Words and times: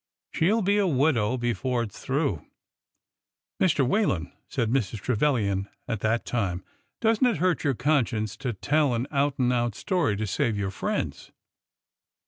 She 0.31 0.51
'll 0.51 0.63
be 0.63 0.79
a 0.79 0.87
widow 0.87 1.37
before 1.37 1.83
it 1.83 1.91
's 1.93 1.99
through!" 2.03 2.43
Mr. 3.61 3.87
Whalen," 3.87 4.31
said 4.49 4.71
Mrs. 4.71 4.99
Trevilian 4.99 5.69
at 5.87 5.99
that 5.99 6.25
time,'' 6.25 6.63
does 7.01 7.21
n't 7.21 7.27
it 7.27 7.37
hurt 7.37 7.63
your 7.63 7.75
conscience 7.75 8.35
to 8.37 8.51
tell 8.51 8.95
an 8.95 9.05
out 9.11 9.37
and 9.37 9.53
out 9.53 9.75
story 9.75 10.17
to 10.17 10.25
save 10.25 10.57
your 10.57 10.71
friends 10.71 11.31